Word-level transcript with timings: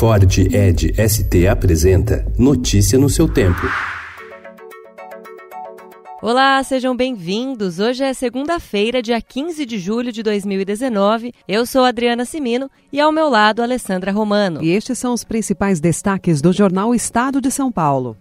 Ford 0.00 0.24
Ed 0.50 0.94
ST 0.96 1.46
apresenta 1.46 2.24
Notícia 2.38 2.98
no 2.98 3.10
seu 3.10 3.28
tempo. 3.28 3.60
Olá, 6.22 6.62
sejam 6.64 6.96
bem-vindos. 6.96 7.78
Hoje 7.78 8.02
é 8.02 8.14
segunda-feira, 8.14 9.02
dia 9.02 9.20
15 9.20 9.66
de 9.66 9.78
julho 9.78 10.10
de 10.10 10.22
2019. 10.22 11.34
Eu 11.46 11.66
sou 11.66 11.84
Adriana 11.84 12.24
Simino 12.24 12.70
e 12.90 12.98
ao 12.98 13.12
meu 13.12 13.28
lado 13.28 13.62
Alessandra 13.62 14.10
Romano. 14.10 14.62
E 14.62 14.70
estes 14.70 14.98
são 14.98 15.12
os 15.12 15.22
principais 15.22 15.80
destaques 15.80 16.40
do 16.40 16.50
jornal 16.50 16.94
Estado 16.94 17.38
de 17.38 17.50
São 17.50 17.70
Paulo. 17.70 18.16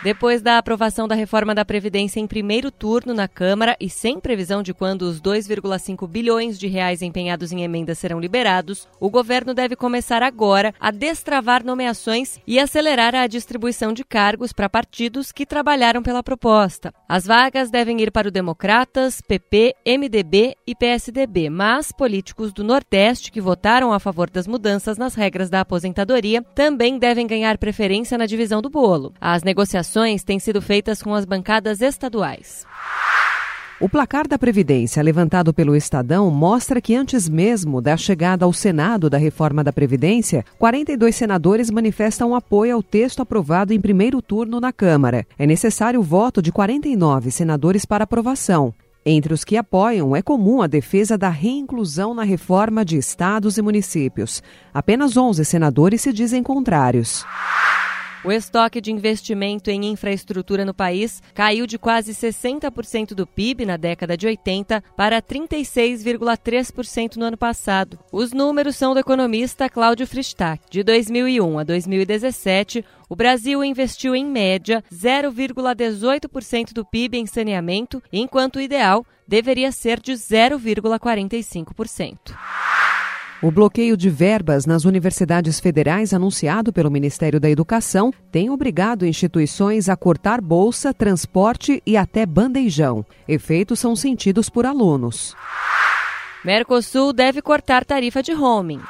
Depois 0.00 0.40
da 0.40 0.58
aprovação 0.58 1.08
da 1.08 1.16
reforma 1.16 1.52
da 1.52 1.64
Previdência 1.64 2.20
em 2.20 2.26
primeiro 2.26 2.70
turno 2.70 3.12
na 3.12 3.26
Câmara 3.26 3.76
e 3.80 3.90
sem 3.90 4.20
previsão 4.20 4.62
de 4.62 4.72
quando 4.72 5.02
os 5.02 5.20
2,5 5.20 6.06
bilhões 6.06 6.56
de 6.56 6.68
reais 6.68 7.02
empenhados 7.02 7.50
em 7.50 7.64
emendas 7.64 7.98
serão 7.98 8.20
liberados, 8.20 8.86
o 9.00 9.10
governo 9.10 9.52
deve 9.52 9.74
começar 9.74 10.22
agora 10.22 10.72
a 10.78 10.92
destravar 10.92 11.64
nomeações 11.64 12.38
e 12.46 12.60
acelerar 12.60 13.12
a 13.16 13.26
distribuição 13.26 13.92
de 13.92 14.04
cargos 14.04 14.52
para 14.52 14.68
partidos 14.68 15.32
que 15.32 15.44
trabalharam 15.44 16.00
pela 16.00 16.22
proposta. 16.22 16.94
As 17.08 17.26
vagas 17.26 17.68
devem 17.68 18.00
ir 18.00 18.12
para 18.12 18.28
o 18.28 18.32
Democratas, 18.32 19.20
PP, 19.20 19.74
MDB 19.84 20.54
e 20.64 20.76
PSDB, 20.76 21.50
mas 21.50 21.90
políticos 21.90 22.52
do 22.52 22.62
Nordeste 22.62 23.32
que 23.32 23.40
votaram 23.40 23.92
a 23.92 23.98
favor 23.98 24.30
das 24.30 24.46
mudanças 24.46 24.96
nas 24.96 25.16
regras 25.16 25.50
da 25.50 25.60
aposentadoria 25.60 26.40
também 26.54 27.00
devem 27.00 27.26
ganhar 27.26 27.58
preferência 27.58 28.16
na 28.16 28.26
divisão 28.26 28.62
do 28.62 28.70
bolo. 28.70 29.12
As 29.20 29.42
negociações 29.42 29.87
negociações 29.88 30.22
têm 30.22 30.38
sido 30.38 30.60
feitas 30.60 31.02
com 31.02 31.14
as 31.14 31.24
bancadas 31.24 31.80
estaduais. 31.80 32.66
O 33.80 33.88
placar 33.88 34.26
da 34.26 34.36
Previdência 34.36 35.02
levantado 35.02 35.54
pelo 35.54 35.76
Estadão 35.76 36.30
mostra 36.30 36.80
que 36.80 36.96
antes 36.96 37.28
mesmo 37.28 37.80
da 37.80 37.96
chegada 37.96 38.44
ao 38.44 38.52
Senado 38.52 39.08
da 39.08 39.16
reforma 39.16 39.62
da 39.62 39.72
Previdência, 39.72 40.44
42 40.58 41.14
senadores 41.14 41.70
manifestam 41.70 42.34
apoio 42.34 42.74
ao 42.74 42.82
texto 42.82 43.22
aprovado 43.22 43.72
em 43.72 43.80
primeiro 43.80 44.20
turno 44.20 44.60
na 44.60 44.72
Câmara. 44.72 45.24
É 45.38 45.46
necessário 45.46 46.00
o 46.00 46.02
voto 46.02 46.42
de 46.42 46.50
49 46.50 47.30
senadores 47.30 47.84
para 47.84 48.04
aprovação. 48.04 48.74
Entre 49.06 49.32
os 49.32 49.44
que 49.44 49.56
apoiam, 49.56 50.14
é 50.14 50.20
comum 50.20 50.60
a 50.60 50.66
defesa 50.66 51.16
da 51.16 51.30
reinclusão 51.30 52.12
na 52.12 52.24
reforma 52.24 52.84
de 52.84 52.98
estados 52.98 53.56
e 53.56 53.62
municípios. 53.62 54.42
Apenas 54.74 55.16
11 55.16 55.44
senadores 55.44 56.02
se 56.02 56.12
dizem 56.12 56.42
contrários. 56.42 57.24
O 58.24 58.32
estoque 58.32 58.80
de 58.80 58.90
investimento 58.90 59.70
em 59.70 59.84
infraestrutura 59.84 60.64
no 60.64 60.74
país 60.74 61.22
caiu 61.32 61.68
de 61.68 61.78
quase 61.78 62.12
60% 62.12 63.14
do 63.14 63.24
PIB 63.26 63.64
na 63.64 63.76
década 63.76 64.16
de 64.16 64.26
80 64.26 64.82
para 64.96 65.22
36,3% 65.22 67.14
no 67.16 67.26
ano 67.26 67.36
passado. 67.36 67.96
Os 68.10 68.32
números 68.32 68.74
são 68.74 68.92
do 68.92 68.98
economista 68.98 69.68
Cláudio 69.68 70.04
Fristac. 70.06 70.60
De 70.68 70.82
2001 70.82 71.60
a 71.60 71.62
2017, 71.62 72.84
o 73.08 73.14
Brasil 73.14 73.62
investiu 73.62 74.16
em 74.16 74.26
média 74.26 74.82
0,18% 74.92 76.72
do 76.72 76.84
PIB 76.84 77.18
em 77.18 77.26
saneamento, 77.26 78.02
enquanto 78.12 78.56
o 78.56 78.60
ideal 78.60 79.06
deveria 79.28 79.70
ser 79.70 80.00
de 80.00 80.12
0,45%. 80.12 82.34
O 83.40 83.52
bloqueio 83.52 83.96
de 83.96 84.10
verbas 84.10 84.66
nas 84.66 84.84
universidades 84.84 85.60
federais 85.60 86.12
anunciado 86.12 86.72
pelo 86.72 86.90
Ministério 86.90 87.38
da 87.38 87.48
Educação 87.48 88.12
tem 88.32 88.50
obrigado 88.50 89.06
instituições 89.06 89.88
a 89.88 89.96
cortar 89.96 90.40
bolsa, 90.40 90.92
transporte 90.92 91.80
e 91.86 91.96
até 91.96 92.26
bandejão. 92.26 93.06
Efeitos 93.28 93.78
são 93.78 93.94
sentidos 93.94 94.48
por 94.48 94.66
alunos. 94.66 95.36
Mercosul 96.44 97.12
deve 97.12 97.40
cortar 97.40 97.84
tarifa 97.84 98.24
de 98.24 98.32
roaming. 98.32 98.80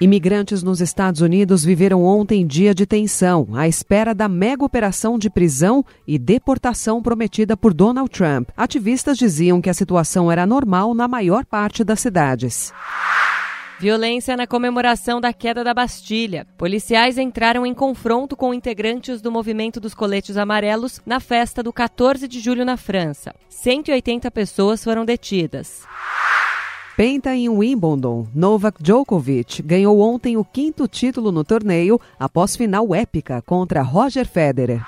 Imigrantes 0.00 0.62
nos 0.64 0.80
Estados 0.80 1.20
Unidos 1.20 1.64
viveram 1.64 2.04
ontem 2.04 2.44
dia 2.44 2.74
de 2.74 2.84
tensão, 2.84 3.48
à 3.54 3.68
espera 3.68 4.12
da 4.12 4.28
mega 4.28 4.64
operação 4.64 5.16
de 5.16 5.30
prisão 5.30 5.84
e 6.04 6.18
deportação 6.18 7.00
prometida 7.00 7.56
por 7.56 7.72
Donald 7.72 8.10
Trump. 8.10 8.50
Ativistas 8.56 9.16
diziam 9.16 9.60
que 9.60 9.70
a 9.70 9.74
situação 9.74 10.30
era 10.30 10.44
normal 10.44 10.94
na 10.94 11.06
maior 11.06 11.46
parte 11.46 11.84
das 11.84 12.00
cidades. 12.00 12.72
Violência 13.78 14.38
na 14.38 14.46
comemoração 14.46 15.20
da 15.20 15.34
queda 15.34 15.62
da 15.62 15.74
Bastilha. 15.74 16.46
Policiais 16.56 17.18
entraram 17.18 17.66
em 17.66 17.74
confronto 17.74 18.34
com 18.34 18.54
integrantes 18.54 19.20
do 19.20 19.30
movimento 19.30 19.78
dos 19.78 19.94
coletes 19.94 20.38
amarelos 20.38 20.98
na 21.04 21.20
festa 21.20 21.62
do 21.62 21.70
14 21.70 22.26
de 22.26 22.40
julho 22.40 22.64
na 22.64 22.78
França. 22.78 23.34
180 23.50 24.30
pessoas 24.30 24.82
foram 24.82 25.04
detidas. 25.04 25.82
Penta 26.96 27.34
em 27.34 27.50
Wimbledon, 27.50 28.26
Novak 28.34 28.82
Djokovic 28.82 29.62
ganhou 29.62 30.00
ontem 30.00 30.38
o 30.38 30.44
quinto 30.44 30.88
título 30.88 31.30
no 31.30 31.44
torneio 31.44 32.00
após 32.18 32.56
final 32.56 32.94
épica 32.94 33.42
contra 33.42 33.82
Roger 33.82 34.26
Federer. 34.26 34.80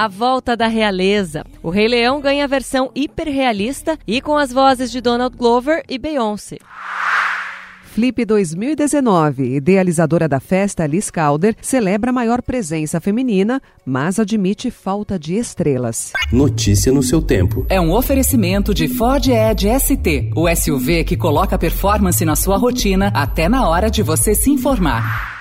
A 0.00 0.06
Volta 0.06 0.56
da 0.56 0.68
Realeza. 0.68 1.44
O 1.60 1.70
Rei 1.70 1.88
Leão 1.88 2.20
ganha 2.20 2.44
a 2.44 2.46
versão 2.46 2.88
hiperrealista 2.94 3.98
e 4.06 4.20
com 4.20 4.36
as 4.36 4.52
vozes 4.52 4.92
de 4.92 5.00
Donald 5.00 5.36
Glover 5.36 5.82
e 5.88 5.98
Beyoncé. 5.98 6.58
Flip 7.82 8.24
2019, 8.24 9.56
idealizadora 9.56 10.28
da 10.28 10.38
festa 10.38 10.86
Liz 10.86 11.10
Calder, 11.10 11.56
celebra 11.60 12.10
a 12.10 12.12
maior 12.12 12.42
presença 12.42 13.00
feminina, 13.00 13.60
mas 13.84 14.20
admite 14.20 14.70
falta 14.70 15.18
de 15.18 15.34
estrelas. 15.34 16.12
Notícia 16.32 16.92
no 16.92 17.02
seu 17.02 17.20
tempo. 17.20 17.66
É 17.68 17.80
um 17.80 17.90
oferecimento 17.90 18.72
de 18.72 18.86
Ford 18.86 19.26
Edge 19.26 19.68
ST, 19.80 20.30
o 20.36 20.48
SUV 20.54 21.02
que 21.02 21.16
coloca 21.16 21.58
performance 21.58 22.24
na 22.24 22.36
sua 22.36 22.56
rotina 22.56 23.10
até 23.12 23.48
na 23.48 23.68
hora 23.68 23.90
de 23.90 24.04
você 24.04 24.32
se 24.32 24.48
informar. 24.48 25.37